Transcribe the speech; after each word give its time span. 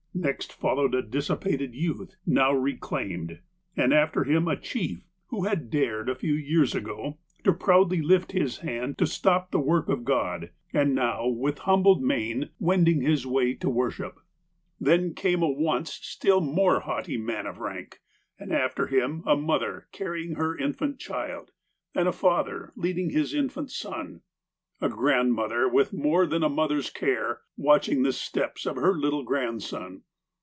Next 0.13 0.51
followed 0.51 0.93
a 0.93 1.01
dissipated 1.01 1.73
youth, 1.73 2.15
now 2.25 2.51
re 2.51 2.75
claimed; 2.75 3.39
and 3.77 3.93
after 3.93 4.25
him 4.25 4.45
a 4.45 4.57
chief, 4.59 5.07
who 5.27 5.45
had 5.45 5.69
dared, 5.69 6.09
a 6.09 6.15
few 6.15 6.33
years 6.33 6.75
ago, 6.75 7.17
to 7.45 7.53
proudly 7.53 8.01
lift 8.01 8.33
his 8.33 8.57
hand 8.57 8.97
to 8.97 9.07
stop 9.07 9.49
the 9.51 9.59
work 9.61 9.87
of 9.87 10.03
God, 10.03 10.51
and 10.73 10.93
now, 10.93 11.23
NOTABLE 11.27 11.33
VISITORS 11.41 11.61
239 11.63 11.79
with 11.79 11.85
humble 11.89 12.01
mien, 12.05 12.49
wending 12.59 13.01
his 13.01 13.25
way 13.25 13.53
to 13.53 13.69
worship. 13.69 14.19
Then 14.81 15.13
came 15.15 15.41
a 15.41 15.49
once 15.49 15.93
still 15.93 16.41
more 16.41 16.81
haughty 16.81 17.15
man 17.17 17.47
of 17.47 17.59
rank; 17.59 18.01
and 18.37 18.51
after 18.51 18.87
him 18.87 19.23
a 19.25 19.37
mother 19.37 19.87
carrying 19.93 20.35
her 20.35 20.57
infant 20.57 20.99
child, 20.99 21.51
and 21.95 22.09
a 22.09 22.11
father 22.11 22.73
leading 22.75 23.11
his 23.11 23.33
infant 23.33 23.71
son. 23.71 24.21
A 24.83 24.89
grandmother, 24.89 25.69
with 25.69 25.93
more 25.93 26.25
than 26.25 26.41
a 26.43 26.49
mother's 26.49 26.89
care, 26.89 27.41
watching 27.55 28.01
the 28.01 28.11
steps 28.11 28.65
of 28.65 28.77
her 28.77 28.95
little 28.97 29.21
grandson. 29.23 30.01